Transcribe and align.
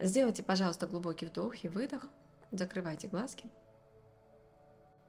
Сделайте, 0.00 0.42
пожалуйста, 0.42 0.86
глубокий 0.86 1.26
вдох 1.26 1.62
и 1.62 1.68
выдох. 1.68 2.06
Закрывайте 2.50 3.06
глазки. 3.06 3.50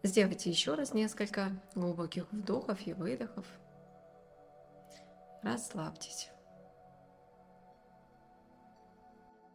Сделайте 0.03 0.49
еще 0.49 0.73
раз 0.73 0.93
несколько 0.93 1.51
глубоких 1.75 2.29
вдохов 2.31 2.85
и 2.85 2.93
выдохов. 2.93 3.45
Расслабьтесь. 5.43 6.29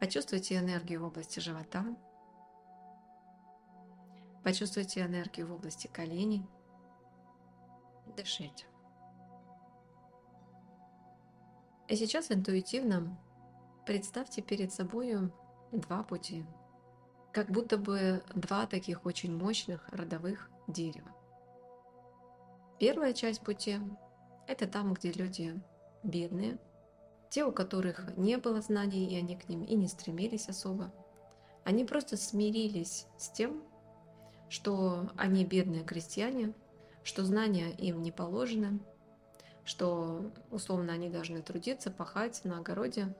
Почувствуйте 0.00 0.56
энергию 0.56 1.02
в 1.02 1.04
области 1.04 1.38
живота. 1.38 1.84
Почувствуйте 4.42 5.02
энергию 5.02 5.48
в 5.48 5.52
области 5.52 5.86
коленей. 5.86 6.46
Дышите. 8.16 8.64
И 11.88 11.96
сейчас 11.96 12.30
интуитивно 12.30 13.18
представьте 13.86 14.42
перед 14.42 14.72
собой 14.72 15.30
два 15.72 16.02
пути. 16.02 16.44
Как 17.32 17.50
будто 17.50 17.78
бы 17.78 18.22
два 18.34 18.66
таких 18.66 19.06
очень 19.06 19.34
мощных 19.34 19.88
родовых 19.90 20.50
дерева. 20.66 21.10
Первая 22.78 23.14
часть 23.14 23.40
пути– 23.40 23.78
это 24.48 24.66
там, 24.66 24.92
где 24.92 25.12
люди 25.12 25.58
бедные, 26.02 26.58
те, 27.30 27.44
у 27.44 27.52
которых 27.52 28.16
не 28.16 28.36
было 28.36 28.60
знаний, 28.60 29.06
и 29.06 29.16
они 29.16 29.36
к 29.36 29.48
ним 29.48 29.62
и 29.62 29.74
не 29.74 29.88
стремились 29.88 30.48
особо. 30.48 30.92
Они 31.64 31.84
просто 31.84 32.16
смирились 32.16 33.06
с 33.16 33.30
тем, 33.30 33.62
что 34.48 35.10
они 35.16 35.44
бедные 35.44 35.84
крестьяне, 35.84 36.54
что 37.02 37.24
знания 37.24 37.70
им 37.70 38.02
не 38.02 38.12
положены, 38.12 38.80
что 39.64 40.30
условно 40.50 40.92
они 40.92 41.08
должны 41.08 41.42
трудиться, 41.42 41.90
пахать 41.90 42.44
на 42.44 42.58
огороде. 42.58 43.14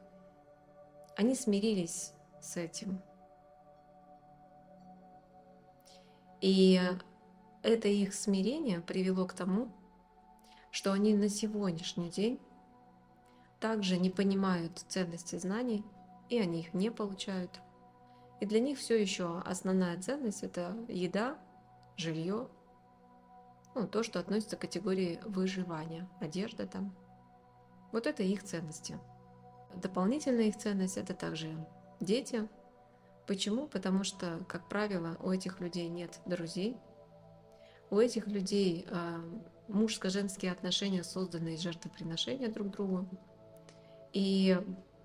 Они 1.17 1.35
смирились 1.35 2.13
с 2.41 2.57
этим. 2.57 3.01
И 6.41 6.79
это 7.63 7.89
их 7.89 8.15
смирение 8.15 8.81
привело 8.81 9.27
к 9.27 9.33
тому, 9.33 9.69
что 10.71 10.93
они 10.93 11.15
на 11.15 11.31
сегодняшний 11.31 12.11
день 12.11 12.39
также 13.61 13.97
не 13.97 14.11
понимают 14.11 14.85
ценности 14.89 15.37
знаний, 15.37 15.85
и 16.29 16.39
они 16.39 16.61
их 16.61 16.75
не 16.75 16.91
получают. 16.91 17.61
И 18.41 18.47
для 18.47 18.61
них 18.61 18.79
все 18.79 19.01
еще 19.01 19.41
основная 19.41 20.01
ценность 20.01 20.43
это 20.43 20.77
еда, 20.89 21.39
жилье, 21.97 22.49
ну, 23.75 23.87
то, 23.87 24.03
что 24.03 24.21
относится 24.21 24.57
к 24.57 24.61
категории 24.61 25.21
выживания, 25.25 26.09
одежда 26.21 26.67
там. 26.67 26.95
Вот 27.93 28.07
это 28.07 28.23
их 28.23 28.43
ценности. 28.43 28.99
Дополнительная 29.77 30.45
их 30.45 30.57
ценность 30.57 30.97
это 30.97 31.15
также 31.15 31.55
дети. 32.01 32.49
Почему? 33.27 33.67
Потому 33.67 34.05
что, 34.05 34.45
как 34.49 34.69
правило, 34.69 35.17
у 35.23 35.31
этих 35.31 35.61
людей 35.61 35.89
нет 35.89 36.21
друзей. 36.25 36.77
У 37.91 37.99
этих 37.99 38.27
людей 38.27 38.87
э, 38.89 39.21
мужско-женские 39.69 40.53
отношения 40.53 41.05
созданы 41.05 41.55
из 41.55 41.61
жертвоприношения 41.61 42.49
друг 42.49 42.71
другу. 42.71 43.07
И 44.13 44.59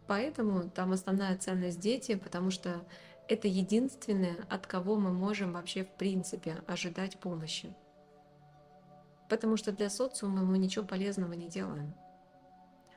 поэтому 0.08 0.70
там 0.70 0.94
основная 0.94 1.38
ценность 1.38 1.80
дети, 1.80 2.16
потому 2.16 2.50
что 2.50 2.82
это 3.28 3.48
единственное, 3.48 4.36
от 4.50 4.68
кого 4.68 4.96
мы 4.96 5.12
можем 5.12 5.54
вообще 5.54 5.84
в 5.84 5.92
принципе 5.92 6.58
ожидать 6.68 7.20
помощи. 7.20 7.74
Потому 9.30 9.58
что 9.58 9.72
для 9.72 9.90
социума 9.90 10.44
мы 10.44 10.58
ничего 10.58 10.86
полезного 10.86 11.34
не 11.34 11.48
делаем. 11.48 11.94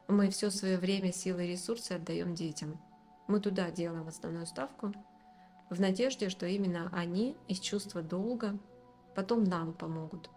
Мы 0.09 0.31
все 0.31 0.51
свое 0.51 0.77
время, 0.77 1.13
силы 1.13 1.45
и 1.45 1.53
ресурсы 1.53 1.93
отдаем 1.93 2.35
детям. 2.35 2.81
Мы 3.27 3.41
туда 3.41 3.71
делаем 3.71 4.07
основную 4.07 4.47
ставку, 4.47 4.93
в 5.71 5.81
надежде, 5.81 6.29
что 6.29 6.47
именно 6.47 6.91
они 6.93 7.37
из 7.49 7.59
чувства 7.59 8.03
долга 8.03 8.59
потом 9.15 9.45
нам 9.45 9.73
помогут. 9.73 10.31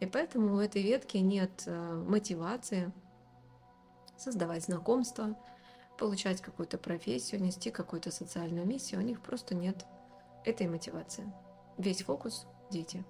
И 0.00 0.06
поэтому 0.06 0.54
у 0.54 0.60
этой 0.60 0.82
ветки 0.82 1.18
нет 1.18 1.64
э, 1.66 2.04
мотивации 2.06 2.92
создавать 4.16 4.64
знакомства, 4.64 5.36
получать 5.98 6.40
какую-то 6.40 6.78
профессию, 6.78 7.42
нести 7.42 7.70
какую-то 7.70 8.10
социальную 8.10 8.66
миссию, 8.66 9.00
у 9.00 9.04
них 9.04 9.20
просто 9.20 9.54
нет 9.54 9.84
этой 10.44 10.68
мотивации. 10.68 11.30
Весь 11.76 12.02
фокус– 12.02 12.46
дети. 12.70 13.04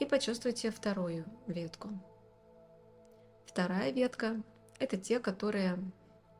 И 0.00 0.04
почувствуйте 0.04 0.70
вторую 0.70 1.24
ветку. 1.46 1.90
Вторая 3.56 3.90
ветка– 3.90 4.42
это 4.80 4.98
те, 4.98 5.18
которые, 5.18 5.78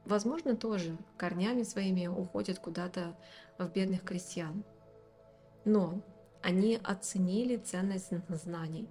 возможно, 0.05 0.55
тоже 0.55 0.99
корнями 1.17 1.63
своими 1.63 2.09
уходят 2.09 2.59
куда-то 2.59 3.17
в 3.57 3.67
бедных 3.71 4.03
крестьян. 4.05 4.63
Но 5.65 6.03
они 6.43 6.79
оценили 6.85 7.57
ценность 7.57 8.13
знаний. 8.29 8.87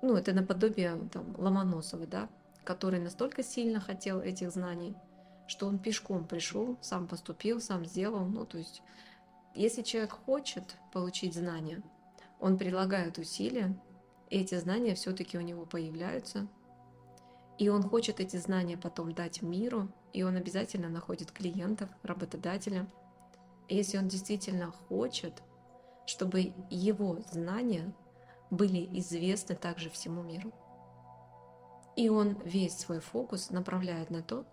Ну, 0.00 0.14
это 0.14 0.32
наподобие 0.32 0.96
там, 1.12 1.34
Ломоносова, 1.36 2.06
да, 2.06 2.28
который 2.62 3.00
настолько 3.00 3.42
сильно 3.42 3.80
хотел 3.80 4.20
этих 4.20 4.52
знаний, 4.52 4.94
что 5.48 5.66
он 5.66 5.80
пешком 5.80 6.24
пришел, 6.24 6.78
сам 6.80 7.08
поступил, 7.08 7.60
сам 7.60 7.84
сделал. 7.84 8.26
Ну, 8.26 8.46
то 8.46 8.58
есть, 8.58 8.80
если 9.56 9.82
человек 9.82 10.12
хочет 10.12 10.76
получить 10.92 11.34
знания, 11.34 11.82
он 12.38 12.56
прилагает 12.58 13.18
усилия, 13.18 13.76
эти 14.40 14.58
знания 14.58 14.94
все-таки 14.94 15.38
у 15.38 15.40
него 15.40 15.64
появляются. 15.64 16.48
И 17.56 17.68
он 17.68 17.84
хочет 17.84 18.18
эти 18.18 18.36
знания 18.36 18.76
потом 18.76 19.14
дать 19.14 19.42
миру, 19.42 19.88
и 20.12 20.24
он 20.24 20.36
обязательно 20.36 20.88
находит 20.88 21.30
клиентов, 21.30 21.88
работодателя. 22.02 22.90
Если 23.68 23.96
он 23.96 24.08
действительно 24.08 24.72
хочет, 24.72 25.42
чтобы 26.06 26.52
его 26.68 27.18
знания 27.30 27.94
были 28.50 28.98
известны 28.98 29.54
также 29.54 29.88
всему 29.88 30.22
миру. 30.22 30.52
И 31.96 32.08
он 32.08 32.36
весь 32.44 32.76
свой 32.76 32.98
фокус 32.98 33.50
направляет 33.50 34.10
на 34.10 34.22
то, 34.22 34.44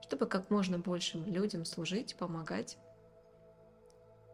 чтобы 0.00 0.26
как 0.26 0.50
можно 0.50 0.78
большим 0.78 1.26
людям 1.26 1.66
служить, 1.66 2.16
помогать, 2.16 2.78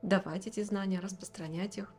давать 0.00 0.46
эти 0.46 0.62
знания, 0.62 1.00
распространять 1.00 1.78
их. 1.78 1.92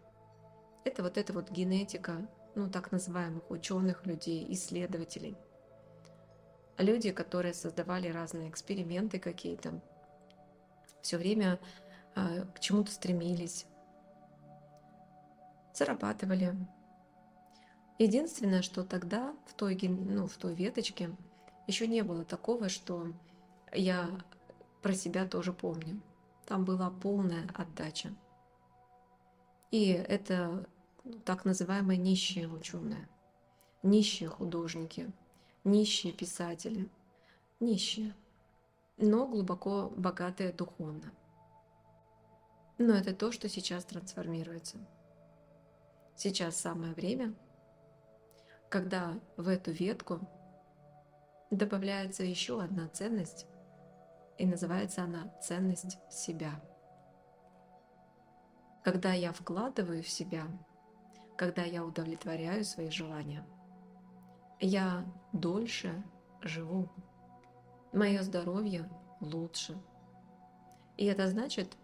Это 0.86 1.04
вот 1.04 1.18
эта 1.18 1.34
вот 1.34 1.52
генетика, 1.52 2.28
ну 2.56 2.70
так 2.70 2.92
называемых 2.92 3.50
ученых 3.50 4.06
людей, 4.06 4.46
исследователей. 4.54 5.36
Люди, 6.78 7.12
которые 7.12 7.54
создавали 7.54 8.08
разные 8.08 8.50
эксперименты 8.50 9.20
какие-то, 9.20 9.82
все 11.02 11.18
время 11.18 11.60
э, 12.16 12.46
к 12.56 12.60
чему-то 12.60 12.92
стремились, 12.92 13.66
зарабатывали, 15.74 16.56
Единственное, 18.00 18.62
что 18.62 18.84
тогда 18.84 19.34
в 19.46 19.54
той, 19.54 19.78
ну, 19.88 20.28
в 20.28 20.36
той 20.38 20.56
веточке 20.56 21.16
еще 21.68 21.88
не 21.88 22.02
было 22.02 22.26
такого, 22.26 22.70
что 22.70 23.14
я 23.72 24.10
про 24.82 24.94
себя 24.94 25.26
тоже 25.26 25.54
помню. 25.54 26.02
Там 26.46 26.66
была 26.66 26.90
полная 26.90 27.48
отдача. 27.54 28.14
И 29.72 29.88
это 29.88 30.68
ну, 31.04 31.20
так 31.20 31.46
называемые 31.46 31.98
нищие 31.98 32.48
ученые, 32.48 33.08
нищие 33.82 34.30
художники, 34.30 35.12
нищие 35.64 36.14
писатели, 36.14 36.90
нищие, 37.60 38.16
но 38.98 39.28
глубоко 39.28 39.92
богатые 39.96 40.52
духовно. 40.52 41.12
Но 42.78 42.94
это 42.94 43.14
то, 43.14 43.32
что 43.32 43.50
сейчас 43.50 43.86
трансформируется. 43.86 44.78
Сейчас 46.16 46.58
самое 46.58 46.94
время– 46.94 47.34
когда 48.74 49.20
в 49.38 49.50
эту 49.50 49.70
ветку 49.70 50.20
добавляется 51.52 52.24
еще 52.24 52.60
одна 52.60 52.88
ценность, 52.88 53.46
и 54.40 54.48
называется 54.48 55.04
она 55.04 55.32
ценность 55.44 56.00
себя. 56.10 56.60
Когда 58.84 59.14
я 59.14 59.32
вкладываю 59.32 60.02
в 60.02 60.10
себя, 60.10 60.46
когда 61.38 61.64
я 61.64 61.84
удовлетворяю 61.84 62.64
свои 62.64 62.90
желания, 62.90 63.46
я 64.60 65.06
дольше 65.32 66.04
живу, 66.42 66.90
мое 67.92 68.22
здоровье 68.24 68.90
лучше. 69.20 69.78
И 70.98 71.06
это 71.06 71.28
значит, 71.28 71.78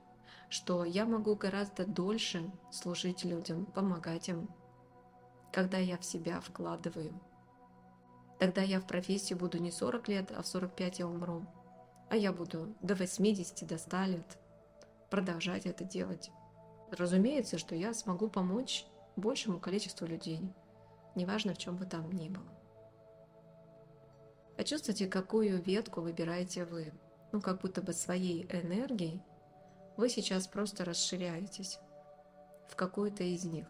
что 0.50 0.84
я 0.84 1.06
могу 1.06 1.36
гораздо 1.36 1.86
дольше 1.86 2.52
служить 2.72 3.24
людям, 3.24 3.66
помогать 3.66 4.30
им, 4.30 4.50
когда 5.52 5.78
я 5.78 5.98
в 5.98 6.06
себя 6.06 6.40
вкладываю. 6.42 7.20
Тогда 8.40 8.62
я 8.62 8.80
в 8.80 8.88
профессии 8.88 9.34
буду 9.34 9.58
не 9.58 9.72
40 9.72 10.08
лет, 10.08 10.32
а 10.32 10.42
в 10.42 10.48
45 10.48 11.00
я 11.00 11.08
умру. 11.08 11.46
А 12.10 12.16
я 12.16 12.32
буду 12.32 12.74
до 12.82 12.96
80, 12.96 13.68
до 13.68 13.78
100 13.78 14.04
лет 14.06 14.40
продолжать 15.10 15.66
это 15.66 15.84
делать. 15.84 16.32
Разумеется, 16.92 17.58
что 17.58 17.76
я 17.76 17.94
смогу 17.94 18.30
помочь 18.30 18.86
большему 19.20 19.60
количеству 19.60 20.06
людей, 20.06 20.42
неважно 21.16 21.54
в 21.54 21.58
чем 21.58 21.78
бы 21.78 21.86
там 21.86 22.12
ни 22.12 22.30
было. 22.30 22.50
Почувствуйте, 24.58 25.08
какую 25.08 25.62
ветку 25.62 26.02
выбираете 26.02 26.66
вы. 26.66 26.92
Ну, 27.32 27.42
как 27.42 27.62
будто 27.62 27.82
бы 27.82 27.94
своей 27.94 28.46
энергией 28.52 29.22
вы 29.96 30.10
сейчас 30.10 30.48
просто 30.48 30.84
расширяетесь 30.84 31.80
в 32.68 32.76
какую-то 32.76 33.24
из 33.24 33.46
них. 33.46 33.68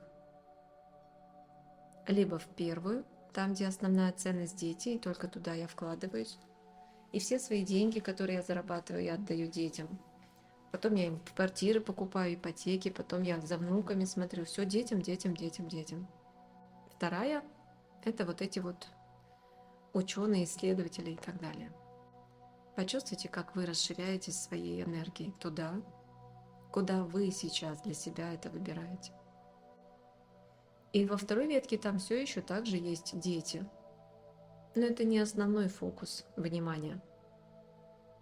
Либо 2.08 2.40
в 2.40 2.48
первую, 2.56 3.06
там, 3.34 3.54
где 3.54 3.68
основная 3.68 4.12
ценность 4.14 4.58
дети, 4.58 4.90
и 4.90 5.00
только 5.00 5.28
туда 5.28 5.54
я 5.54 5.68
вкладываюсь. 5.68 6.40
И 7.12 7.20
все 7.20 7.40
свои 7.40 7.64
деньги, 7.64 8.00
которые 8.00 8.38
я 8.38 8.42
зарабатываю, 8.42 9.04
я 9.04 9.16
отдаю 9.16 9.48
детям. 9.48 10.00
Потом 10.72 10.96
я 10.96 11.08
им 11.08 11.20
квартиры 11.36 11.82
покупаю, 11.82 12.36
ипотеки, 12.36 12.90
потом 12.90 13.24
я 13.24 13.40
за 13.42 13.58
внуками 13.58 14.06
смотрю. 14.06 14.46
Все 14.46 14.66
детям, 14.66 15.02
детям, 15.02 15.36
детям, 15.36 15.68
детям. 15.68 16.08
Вторая– 16.96 17.44
это 18.04 18.26
вот 18.26 18.42
эти 18.42 18.60
вот 18.60 18.88
ученые, 19.94 20.44
исследователи 20.44 21.12
и 21.12 21.16
так 21.16 21.40
далее. 21.40 21.72
Почувствуйте, 22.76 23.28
как 23.30 23.56
вы 23.56 23.66
расширяетесь 23.66 24.40
своей 24.40 24.84
энергией 24.84 25.34
туда, 25.40 25.74
куда 26.72 27.04
вы 27.04 27.32
сейчас 27.32 27.82
для 27.82 27.94
себя 27.94 28.34
это 28.34 28.50
выбираете. 28.50 29.12
И 30.94 31.06
во 31.06 31.18
второй 31.18 31.48
ветке 31.48 31.78
там 31.78 32.00
все 32.00 32.22
еще 32.22 32.42
также 32.42 32.78
есть 32.78 33.20
дети. 33.20 33.66
Но 34.76 34.86
это 34.86 35.04
не 35.04 35.20
основной 35.20 35.68
фокус 35.68 36.26
внимания. 36.36 37.02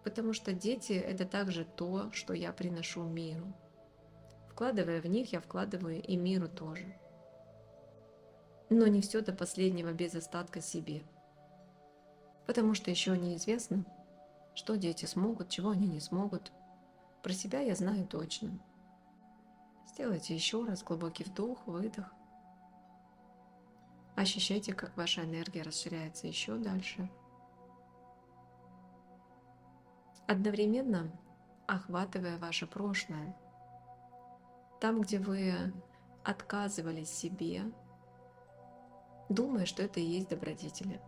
Потому 0.04 0.34
что 0.34 0.54
дети– 0.54 0.94
это 0.94 1.26
также 1.26 1.66
то, 1.66 2.12
что 2.12 2.34
я 2.34 2.52
приношу 2.54 3.04
миру. 3.04 3.54
Вкладывая 4.50 5.02
в 5.02 5.06
них, 5.06 5.32
я 5.34 5.42
вкладываю 5.42 6.02
и 6.02 6.16
миру 6.16 6.48
тоже. 6.48 6.98
Но 8.70 8.88
не 8.88 9.02
все 9.02 9.22
до 9.22 9.34
последнего 9.34 9.92
без 9.94 10.16
остатка 10.16 10.62
себе. 10.62 11.04
Потому 12.46 12.74
что 12.74 12.90
еще 12.90 13.18
неизвестно, 13.18 13.86
что 14.56 14.76
дети 14.76 15.06
смогут, 15.06 15.50
чего 15.50 15.70
они 15.70 15.88
не 15.88 16.00
смогут. 16.00 16.52
Про 17.22 17.34
себя 17.34 17.60
я 17.60 17.76
знаю 17.76 18.08
точно. 18.08 18.60
Сделайте 19.88 20.34
еще 20.34 20.64
раз 20.66 20.84
глубокий 20.84 21.24
вдох, 21.24 21.68
выдох. 21.68 22.12
Ощущайте, 24.16 24.74
как 24.74 24.98
ваша 24.98 25.24
энергия 25.24 25.62
расширяется 25.62 26.28
еще 26.28 26.56
дальше. 26.56 27.10
Одновременно 30.28 31.12
охватывая 31.68 32.38
ваше 32.38 32.68
прошлое. 32.68 33.36
Там, 34.80 35.02
где 35.02 35.20
вы 35.20 35.54
отказывались 36.24 37.10
себе, 37.10 37.64
думая, 39.30 39.66
что 39.66 39.84
это 39.84 40.00
и 40.00 40.06
есть 40.06 40.30
добродетели. 40.30 41.02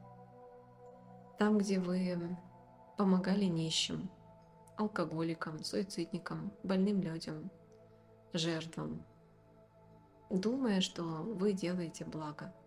Там, 1.37 1.57
где 1.57 1.79
вы 1.79 2.37
помогали 2.97 3.45
нищим, 3.45 4.09
алкоголикам, 4.77 5.63
суицидникам, 5.63 6.51
больным 6.63 7.01
людям, 7.01 7.51
жертвам, 8.33 9.05
думая, 10.29 10.81
что 10.81 11.03
вы 11.03 11.53
делаете 11.53 12.05
благо– 12.05 12.53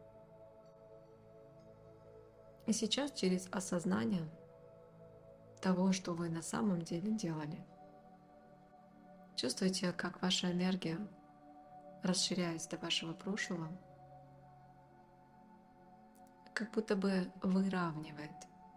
и 2.66 2.72
сейчас 2.72 3.12
через 3.12 3.48
осознание 3.50 4.28
того, 5.62 5.92
что 5.92 6.12
вы 6.12 6.28
на 6.28 6.42
самом 6.42 6.82
деле 6.82 7.12
делали, 7.12 7.64
чувствуете, 9.36 9.92
как 9.92 10.20
ваша 10.20 10.50
энергия, 10.50 10.98
расширяясь 12.02 12.66
до 12.66 12.76
вашего 12.78 13.14
прошлого, 13.14 13.68
как 16.52 16.72
будто 16.72 16.96
бы 16.96 17.32
выравнивает 17.42 18.32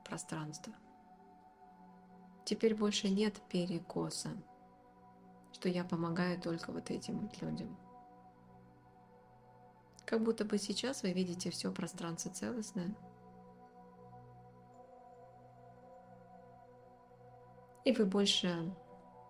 пространство. 0.06 0.74
Теперь 2.46 2.76
больше 2.76 3.10
нет 3.10 3.42
перекоса, 3.50 4.30
что 5.54 5.68
я 5.68 5.84
помогаю 5.84 6.40
только 6.40 6.72
вот 6.72 6.92
этим 6.92 7.32
людям. 7.42 7.76
Как 10.06 10.24
будто 10.24 10.46
бы 10.46 10.60
сейчас 10.60 11.02
вы 11.02 11.14
видите 11.14 11.50
все 11.50 11.72
пространство 11.72 12.32
целостное– 12.32 12.96
И 17.86 17.92
вы 17.92 18.06
больше 18.06 18.74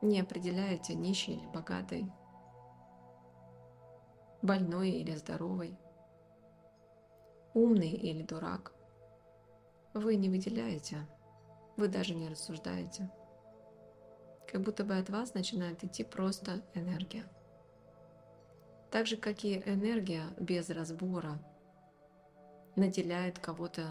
не 0.02 0.22
определяете 0.22 0.96
нищий 0.96 1.34
или 1.34 1.46
богатый, 1.48 2.10
больной 4.42 4.92
или 4.92 5.14
здоровый, 5.16 5.78
умный 7.54 7.92
или 7.92 8.24
дурак. 8.24 8.74
Вы 9.94 10.16
не 10.16 10.30
выделяете, 10.30 11.06
вы 11.76 11.90
даже 11.90 12.16
не 12.16 12.30
рассуждаете. 12.30 13.12
Как 14.48 14.62
будто 14.62 14.86
бы 14.86 14.98
от 14.98 15.10
вас 15.10 15.34
начинает 15.34 15.84
идти 15.84 16.06
просто 16.06 16.62
энергия. 16.74 17.26
Так 18.90 19.06
же, 19.06 19.18
как 19.18 19.44
и 19.44 19.58
энергия 19.66 20.24
без 20.40 20.70
разбора 20.70 21.40
наделяет 22.78 23.38
кого-то 23.38 23.84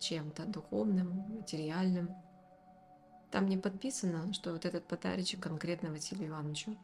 чем-то 0.00 0.44
духовным, 0.46 1.10
материальным– 1.36 2.16
там 3.30 3.48
не 3.48 3.58
подписано, 3.58 4.32
что 4.32 4.52
вот 4.52 4.64
этот 4.64 4.84
подарочек 4.86 5.42
конкретно 5.42 5.90
Василию 5.90 6.28
Ивановичу. 6.28 6.76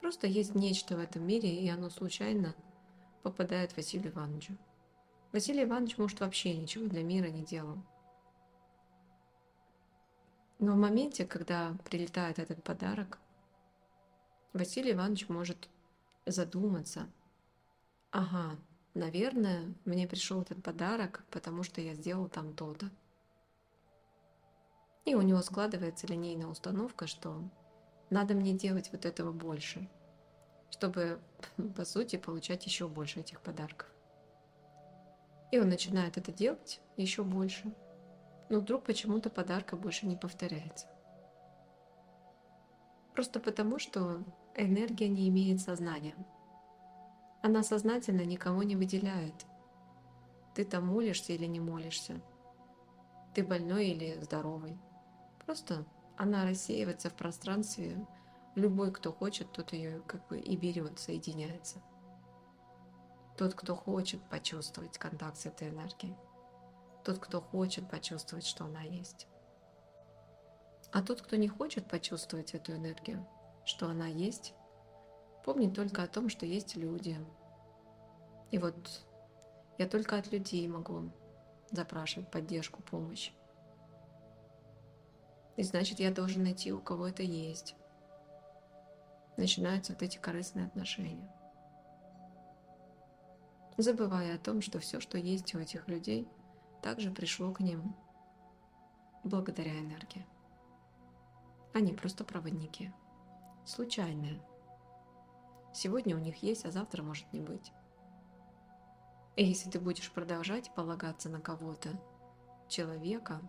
Просто 0.00 0.26
есть 0.26 0.54
нечто 0.54 0.96
в 0.96 1.00
этом 1.00 1.26
мире, 1.26 1.54
и 1.54 1.68
оно 1.68 1.90
случайно 1.90 2.54
попадает 3.22 3.76
Василию 3.76 4.12
Ивановичу. 4.12 4.56
Василий 5.32 5.64
Иванович, 5.64 5.98
может, 5.98 6.20
вообще 6.20 6.56
ничего 6.56 6.86
для 6.86 7.02
мира 7.02 7.26
не 7.26 7.44
делал. 7.44 7.78
Но 10.58 10.74
в 10.74 10.76
моменте, 10.76 11.26
когда 11.26 11.76
прилетает 11.84 12.38
этот 12.38 12.62
подарок, 12.62 13.18
Василий 14.52 14.92
Иванович 14.92 15.28
может 15.28 15.68
задуматься, 16.26 17.08
ага, 18.12 18.56
наверное, 18.94 19.74
мне 19.84 20.06
пришел 20.06 20.42
этот 20.42 20.62
подарок, 20.62 21.24
потому 21.30 21.64
что 21.64 21.80
я 21.80 21.94
сделал 21.94 22.28
там 22.28 22.54
то-то. 22.54 22.90
И 25.04 25.14
у 25.14 25.22
него 25.22 25.42
складывается 25.42 26.06
линейная 26.06 26.46
установка, 26.46 27.06
что 27.06 27.42
надо 28.10 28.34
мне 28.34 28.52
делать 28.52 28.90
вот 28.92 29.04
этого 29.04 29.32
больше, 29.32 29.88
чтобы, 30.70 31.20
по 31.76 31.84
сути, 31.84 32.16
получать 32.16 32.64
еще 32.66 32.88
больше 32.88 33.20
этих 33.20 33.40
подарков. 33.40 33.88
И 35.52 35.58
он 35.58 35.68
начинает 35.68 36.16
это 36.16 36.32
делать 36.32 36.80
еще 36.96 37.22
больше. 37.22 37.72
Но 38.48 38.60
вдруг 38.60 38.84
почему-то 38.84 39.30
подарка 39.30 39.76
больше 39.76 40.06
не 40.06 40.16
повторяется. 40.16 40.86
Просто 43.14 43.40
потому, 43.40 43.78
что 43.78 44.24
энергия 44.56 45.08
не 45.08 45.28
имеет 45.28 45.60
сознания. 45.60 46.16
Она 47.42 47.62
сознательно 47.62 48.22
никого 48.22 48.62
не 48.62 48.74
выделяет. 48.74 49.46
Ты 50.54 50.64
там 50.64 50.86
молишься 50.86 51.32
или 51.32 51.46
не 51.46 51.60
молишься. 51.60 52.20
Ты 53.34 53.44
больной 53.44 53.88
или 53.88 54.18
здоровый. 54.20 54.78
Просто 55.46 55.84
она 56.16 56.44
рассеивается 56.44 57.10
в 57.10 57.14
пространстве. 57.14 58.06
Любой, 58.54 58.92
кто 58.92 59.12
хочет, 59.12 59.52
тот 59.52 59.72
ее 59.72 60.00
как 60.06 60.26
бы 60.28 60.38
и 60.38 60.56
берет, 60.56 60.98
соединяется. 60.98 61.82
Тот, 63.36 63.54
кто 63.54 63.74
хочет 63.74 64.22
почувствовать 64.30 64.96
контакт 64.96 65.36
с 65.36 65.46
этой 65.46 65.70
энергией. 65.70 66.16
Тот, 67.04 67.18
кто 67.18 67.40
хочет 67.40 67.90
почувствовать, 67.90 68.46
что 68.46 68.64
она 68.64 68.82
есть. 68.82 69.26
А 70.92 71.02
тот, 71.02 71.20
кто 71.20 71.34
не 71.36 71.48
хочет 71.48 71.88
почувствовать 71.88 72.54
эту 72.54 72.72
энергию, 72.72 73.26
что 73.64 73.88
она 73.88 74.06
есть, 74.06 74.54
помнит 75.44 75.74
только 75.74 76.04
о 76.04 76.06
том, 76.06 76.28
что 76.28 76.46
есть 76.46 76.76
люди. 76.76 77.18
И 78.52 78.58
вот 78.58 79.04
я 79.78 79.88
только 79.88 80.16
от 80.16 80.30
людей 80.30 80.66
могу 80.68 81.10
запрашивать 81.72 82.30
поддержку, 82.30 82.82
помощь. 82.82 83.32
И 85.56 85.62
значит, 85.62 86.00
я 86.00 86.10
должен 86.10 86.42
найти, 86.42 86.72
у 86.72 86.80
кого 86.80 87.08
это 87.08 87.22
есть. 87.22 87.76
Начинаются 89.36 89.92
вот 89.92 90.02
эти 90.02 90.18
корыстные 90.18 90.66
отношения. 90.66 91.32
Забывая 93.76 94.36
о 94.36 94.38
том, 94.38 94.60
что 94.60 94.78
все, 94.78 95.00
что 95.00 95.18
есть 95.18 95.54
у 95.54 95.58
этих 95.58 95.88
людей, 95.88 96.28
также 96.82 97.10
пришло 97.10 97.52
к 97.52 97.60
ним 97.60 97.96
благодаря 99.24 99.80
энергии. 99.80 100.26
Они 101.72 101.92
просто 101.92 102.24
проводники. 102.24 102.92
Случайные. 103.64 104.40
Сегодня 105.72 106.14
у 106.14 106.20
них 106.20 106.36
есть, 106.42 106.64
а 106.64 106.70
завтра 106.70 107.02
может 107.02 107.32
не 107.32 107.40
быть. 107.40 107.72
И 109.34 109.44
если 109.44 109.68
ты 109.68 109.80
будешь 109.80 110.12
продолжать 110.12 110.72
полагаться 110.74 111.28
на 111.28 111.40
кого-то, 111.40 112.00
человека, 112.68 113.40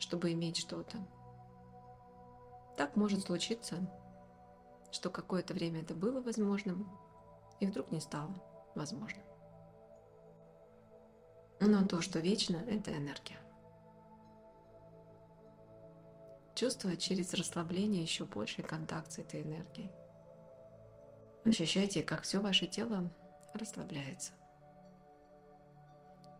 чтобы 0.00 0.32
иметь 0.32 0.56
что-то. 0.56 0.98
Так 2.76 2.96
может 2.96 3.22
случиться, 3.22 3.88
что 4.90 5.10
какое-то 5.10 5.54
время 5.54 5.82
это 5.82 5.94
было 5.94 6.20
возможным, 6.20 6.90
и 7.60 7.66
вдруг 7.66 7.92
не 7.92 8.00
стало 8.00 8.34
возможным. 8.74 9.22
Но 11.60 11.86
то, 11.86 12.00
что 12.00 12.18
вечно, 12.18 12.56
это 12.56 12.96
энергия. 12.96 13.38
чувствовать 16.60 17.00
через 17.00 17.32
расслабление 17.32 18.02
еще 18.02 18.26
больший 18.26 18.62
контакт 18.62 19.10
с 19.12 19.18
этой 19.18 19.40
энергией. 19.40 19.90
Ощущайте, 21.46 22.02
как 22.02 22.20
все 22.20 22.38
ваше 22.38 22.66
тело 22.66 23.10
расслабляется. 23.54 24.32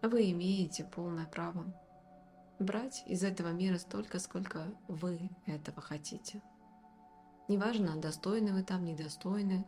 Вы 0.02 0.30
имеете 0.32 0.84
полное 0.84 1.24
право 1.24 1.64
брать 2.60 3.02
из 3.06 3.24
этого 3.24 3.48
мира 3.48 3.78
столько, 3.78 4.18
сколько 4.18 4.66
вы 4.86 5.30
этого 5.46 5.80
хотите. 5.80 6.42
Неважно, 7.48 7.96
достойны 7.96 8.52
вы 8.52 8.62
там, 8.62 8.84
недостойны, 8.84 9.66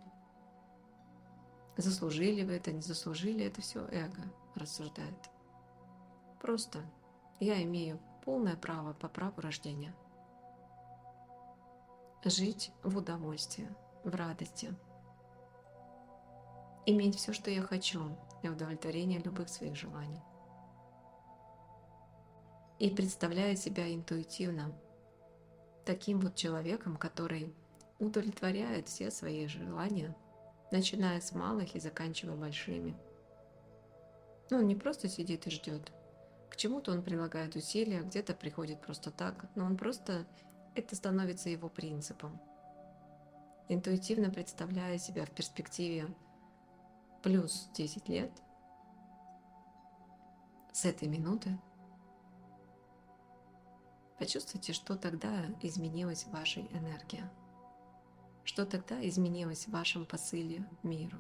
заслужили 1.77 2.45
вы 2.45 2.53
это, 2.53 2.71
не 2.71 2.83
заслужили, 2.83 3.45
это 3.45 3.61
все 3.61 3.87
эго 3.89 4.23
рассуждает. 4.55 5.31
Просто 6.41 6.81
я 7.41 7.63
имею 7.63 7.99
полное 8.25 8.57
право 8.57 8.93
по 8.93 9.09
праву 9.09 9.41
рождения 9.41 9.95
жить 12.25 12.71
в 12.85 12.99
удовольствии, 12.99 13.69
в 14.05 14.15
радости, 14.15 14.73
иметь 16.87 17.17
все, 17.17 17.33
что 17.33 17.51
я 17.51 17.63
хочу, 17.63 18.17
и 18.43 18.49
удовлетворение 18.49 19.19
любых 19.19 19.49
своих 19.49 19.75
желаний 19.75 20.21
и 22.83 22.91
представляю 22.91 23.57
себя 23.57 23.95
интуитивно 23.95 24.73
таким 25.85 26.19
вот 26.19 26.35
человеком, 26.35 26.97
который 26.97 27.55
удовлетворяет 28.01 28.89
все 28.89 29.13
свои 29.13 29.47
желания, 29.47 30.17
начиная 30.73 31.21
с 31.21 31.31
малых 31.31 31.77
и 31.77 31.79
заканчивая 31.79 32.35
большими. 32.35 32.97
Ну, 34.51 34.59
он 34.59 34.67
не 34.67 34.75
просто 34.75 35.09
сидит 35.09 35.47
и 35.47 35.51
ждет. 35.51 35.93
К 36.51 36.57
чему-то 36.57 36.91
он 36.91 37.05
прилагает 37.05 37.55
усилия, 37.55 38.01
где-то 38.01 38.35
приходит 38.35 38.81
просто 38.81 39.13
так, 39.13 39.47
но 39.55 39.65
он 39.65 39.77
просто, 39.77 40.27
это 40.75 40.97
становится 40.97 41.51
его 41.51 41.69
принципом. 41.69 42.41
Интуитивно 43.69 44.29
представляя 44.29 44.99
себя 44.99 45.25
в 45.25 45.31
перспективе 45.31 46.13
плюс 47.23 47.71
10 47.75 48.09
лет, 48.09 48.33
с 50.73 50.85
этой 50.85 51.07
минуты 51.07 51.57
Почувствуйте, 54.23 54.73
что 54.73 54.95
тогда 54.95 55.47
изменилась 55.63 56.27
ваша 56.27 56.61
энергия, 56.61 57.29
что 58.45 58.65
тогда 58.65 59.05
изменилось 59.09 59.67
в 59.67 59.73
вашем 59.73 60.07
посыле 60.07 60.65
миру, 60.85 61.19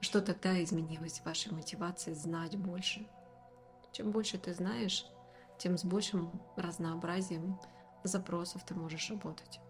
что 0.00 0.22
тогда 0.22 0.64
изменилось 0.64 1.18
в 1.18 1.26
вашей 1.26 1.52
мотивации 1.52 2.14
знать 2.14 2.56
больше. 2.56 3.06
Чем 3.92 4.12
больше 4.12 4.38
ты 4.38 4.54
знаешь, 4.54 5.04
тем 5.58 5.76
с 5.76 5.84
большим 5.84 6.40
разнообразием 6.56 7.60
запросов 8.02 8.64
ты 8.64 8.74
можешь 8.74 9.10
работать. 9.10 9.60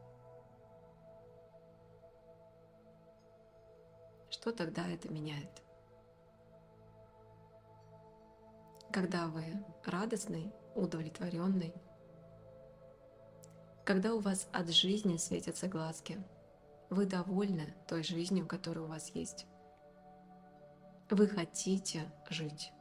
Что 4.30 4.52
тогда 4.52 4.87
это 4.87 5.12
меняет? 5.12 5.64
Когда 8.92 9.26
вы 9.26 9.42
радостный, 9.85 10.54
удовлетворенный. 10.76 11.75
Когда 13.85 14.14
у 14.14 14.21
вас 14.21 14.49
от 14.52 14.68
жизни 14.71 15.16
светятся 15.16 15.68
глазки, 15.68 16.23
вы 16.90 17.06
довольны 17.06 17.75
той 17.88 18.02
жизнью, 18.02 18.47
которая 18.47 18.85
у 18.85 18.88
вас 18.88 19.11
есть. 19.11 19.47
Вы 21.11 21.28
хотите 21.28 22.12
жить, 22.28 22.73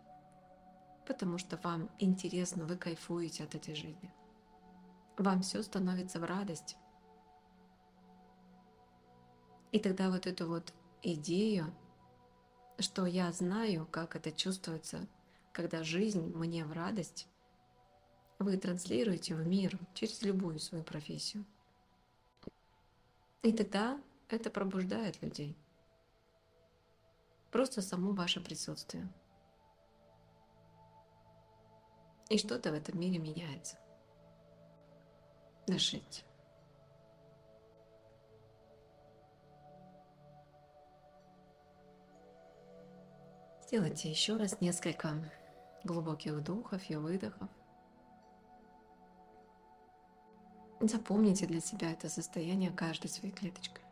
потому 1.08 1.38
что 1.38 1.58
вам 1.58 1.90
интересно, 2.00 2.66
вы 2.66 2.76
кайфуете 2.76 3.44
от 3.44 3.56
этой 3.56 3.76
жизни. 3.76 4.14
Вам 5.18 5.42
все 5.42 5.62
становится 5.64 6.20
в 6.20 6.24
радость. 6.24 6.76
И 9.72 9.80
тогда 9.80 10.10
вот 10.10 10.26
эту 10.26 10.48
вот 10.48 10.74
идею, 11.04 11.74
что 12.80 13.06
я 13.06 13.32
знаю, 13.32 13.88
как 13.92 14.16
это 14.16 14.32
чувствуется, 14.32 15.08
когда 15.52 15.84
жизнь 15.84 16.34
мне 16.36 16.66
в 16.66 16.72
радость, 16.72 17.28
вы 18.40 18.58
транслируете 18.58 19.36
в 19.36 19.48
мир 19.48 19.80
через 19.94 20.22
любую 20.22 20.60
свою 20.60 20.84
профессию. 20.84 21.46
И 23.44 23.54
тогда 23.54 24.02
это 24.30 24.50
пробуждает 24.50 25.22
людей. 25.22 25.56
Просто 27.52 27.82
само 27.82 28.12
ваше 28.12 28.42
присутствие. 28.42 29.08
И 32.30 32.38
что-то 32.38 32.72
в 32.72 32.74
этом 32.74 33.00
мире 33.00 33.20
меняется. 33.20 33.78
Дышите. 35.68 36.24
Сделайте 43.62 44.10
еще 44.10 44.38
раз 44.38 44.60
несколько 44.62 45.32
глубоких 45.84 46.34
вдохов 46.34 46.90
и 46.90 46.96
выдохов. 46.96 47.50
Запомните 50.82 51.46
для 51.48 51.62
себя 51.62 51.92
это 51.92 52.10
состояние 52.10 52.72
каждой 52.72 53.08
своей 53.08 53.34
клеточкой. 53.34 53.84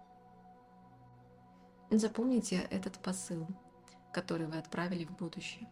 Запомните 1.89 2.57
этот 2.71 2.99
посыл, 2.99 3.47
который 4.11 4.47
вы 4.47 4.57
отправили 4.57 5.05
в 5.05 5.15
будущее. 5.15 5.69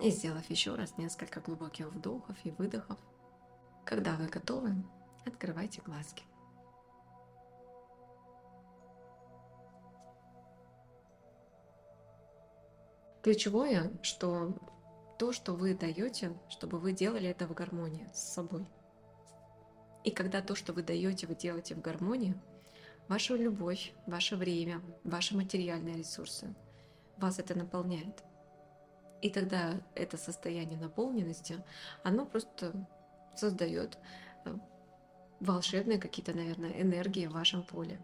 И 0.00 0.10
сделав 0.10 0.48
еще 0.48 0.74
раз 0.74 0.96
несколько 0.96 1.40
глубоких 1.40 1.88
вдохов 1.88 2.36
и 2.44 2.50
выдохов, 2.52 2.98
когда 3.84 4.16
вы 4.16 4.26
готовы, 4.26 4.74
открывайте 5.26 5.80
глазки. 5.82 6.24
Ключевое, 13.22 13.90
что 14.02 14.54
то, 15.18 15.32
что 15.32 15.54
вы 15.54 15.74
даете, 15.74 16.32
чтобы 16.48 16.78
вы 16.78 16.92
делали 16.92 17.28
это 17.28 17.46
в 17.46 17.54
гармонии 17.54 18.08
с 18.14 18.34
собой. 18.34 18.66
И 20.04 20.10
когда 20.10 20.40
то, 20.40 20.54
что 20.54 20.72
вы 20.72 20.82
даете, 20.82 21.26
вы 21.26 21.34
делаете 21.34 21.74
в 21.74 21.80
гармонии, 21.80 22.40
ваша 23.08 23.34
любовь, 23.34 23.92
ваше 24.06 24.36
время, 24.36 24.80
ваши 25.04 25.36
материальные 25.36 25.96
ресурсы, 25.96 26.54
вас 27.16 27.38
это 27.38 27.58
наполняет. 27.58 28.22
И 29.20 29.30
тогда 29.30 29.80
это 29.96 30.16
состояние 30.16 30.78
наполненности, 30.78 31.64
оно 32.04 32.24
просто 32.24 32.88
создает 33.34 33.98
э, 34.44 34.54
волшебные 35.40 35.98
какие-то, 35.98 36.32
наверное, 36.32 36.80
энергии 36.80 37.26
в 37.26 37.32
вашем 37.32 37.64
поле. 37.64 38.00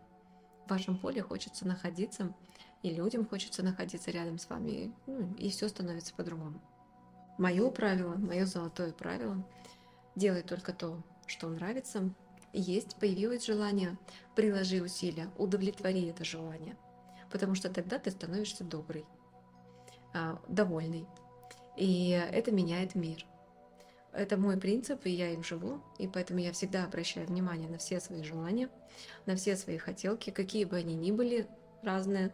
В 0.66 0.70
вашем 0.70 0.98
поле 0.98 1.22
хочется 1.22 1.66
находиться, 1.66 2.34
и 2.82 2.90
людям 2.90 3.24
хочется 3.24 3.62
находиться 3.62 4.10
рядом 4.10 4.38
с 4.38 4.50
вами, 4.50 4.70
и, 4.70 4.92
ну, 5.06 5.34
и 5.36 5.50
все 5.50 5.68
становится 5.68 6.12
по-другому. 6.14 6.60
Мое 7.38 7.70
правило, 7.70 8.14
мое 8.16 8.46
золотое 8.46 8.92
правило– 8.92 9.44
делай 10.16 10.42
только 10.42 10.72
то, 10.72 11.02
что 11.26 11.48
нравится. 11.48 12.10
Есть, 12.52 12.96
появилось 12.96 13.46
желание, 13.46 13.98
приложи 14.36 14.80
усилия, 14.80 15.28
удовлетвори 15.36 16.06
это 16.06 16.24
желание. 16.24 16.76
Потому 17.30 17.54
что 17.54 17.68
тогда 17.68 17.98
ты 17.98 18.10
становишься 18.10 18.62
добрый, 18.62 19.04
а, 20.12 20.40
довольный. 20.48 21.06
И 21.76 22.10
это 22.10 22.52
меняет 22.52 22.94
мир. 22.94 23.26
Это 24.12 24.36
мой 24.36 24.56
принцип, 24.56 25.04
и 25.06 25.10
я 25.10 25.30
им 25.30 25.42
живу, 25.42 25.82
и 25.98 26.06
поэтому 26.06 26.38
я 26.38 26.52
всегда 26.52 26.84
обращаю 26.84 27.26
внимание 27.26 27.68
на 27.68 27.78
все 27.78 27.98
свои 27.98 28.22
желания, 28.22 28.68
на 29.26 29.34
все 29.34 29.56
свои 29.56 29.76
хотелки, 29.76 30.30
какие 30.30 30.64
бы 30.64 30.76
они 30.76 30.94
ни 30.94 31.10
были, 31.10 31.48
разные, 31.82 32.32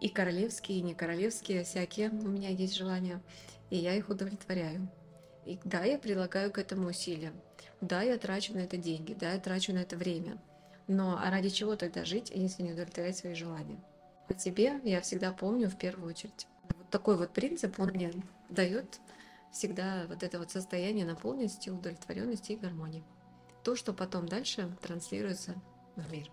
и 0.00 0.08
королевские, 0.08 0.78
и 0.78 0.82
не 0.82 0.94
королевские, 0.94 1.64
всякие 1.64 2.10
у 2.10 2.28
меня 2.28 2.48
есть 2.50 2.76
желания 2.76 3.20
и 3.70 3.76
я 3.76 3.94
их 3.94 4.08
удовлетворяю. 4.08 4.88
И 5.46 5.58
да, 5.64 5.84
я 5.84 5.98
прилагаю 5.98 6.52
к 6.52 6.58
этому 6.58 6.88
усилия. 6.88 7.32
Да, 7.80 8.02
я 8.02 8.18
трачу 8.18 8.52
на 8.52 8.58
это 8.58 8.76
деньги, 8.76 9.14
да, 9.14 9.32
я 9.32 9.38
трачу 9.38 9.72
на 9.72 9.78
это 9.78 9.96
время. 9.96 10.38
Но 10.86 11.18
а 11.18 11.30
ради 11.30 11.48
чего 11.48 11.76
тогда 11.76 12.04
жить, 12.04 12.30
если 12.34 12.62
не 12.62 12.72
удовлетворять 12.72 13.16
свои 13.16 13.34
желания? 13.34 13.82
О 14.28 14.34
тебе 14.34 14.80
я 14.84 15.00
всегда 15.00 15.32
помню 15.32 15.70
в 15.70 15.78
первую 15.78 16.10
очередь. 16.10 16.46
Вот 16.76 16.90
такой 16.90 17.16
вот 17.16 17.32
принцип, 17.32 17.78
он 17.78 17.90
мне 17.90 18.12
дает 18.48 19.00
всегда 19.52 20.04
вот 20.08 20.22
это 20.22 20.38
вот 20.38 20.50
состояние 20.50 21.06
наполненности, 21.06 21.70
удовлетворенности 21.70 22.52
и 22.52 22.56
гармонии. 22.56 23.04
То, 23.64 23.76
что 23.76 23.92
потом 23.92 24.26
дальше 24.26 24.76
транслируется 24.82 25.54
в 25.96 26.10
мир. 26.12 26.30